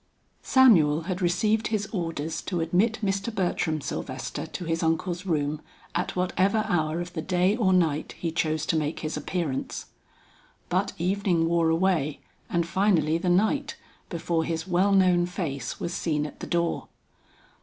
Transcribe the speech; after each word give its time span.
Samuel 0.41 1.01
had 1.03 1.21
received 1.21 1.67
his 1.67 1.85
orders 1.93 2.41
to 2.41 2.59
admit 2.59 2.97
Mr. 3.03 3.31
Bertram 3.31 3.81
Sylvester 3.81 4.47
to 4.47 4.65
his 4.65 4.81
uncle's 4.81 5.27
room, 5.27 5.61
at 5.93 6.15
whatever 6.15 6.65
hour 6.67 6.99
of 7.01 7.13
the 7.13 7.21
day 7.21 7.55
or 7.55 7.71
night 7.71 8.13
he 8.17 8.31
chose 8.31 8.65
to 8.65 8.75
make 8.75 9.01
his 9.01 9.15
appearance. 9.15 9.91
But 10.69 10.93
evening 10.97 11.45
wore 11.47 11.69
away 11.69 12.19
and 12.49 12.65
finally 12.67 13.19
the 13.19 13.29
night, 13.29 13.75
before 14.09 14.43
his 14.43 14.67
well 14.67 14.91
known 14.91 15.27
face 15.27 15.79
was 15.79 15.93
seen 15.93 16.25
at 16.25 16.39
the 16.39 16.47
door. 16.47 16.87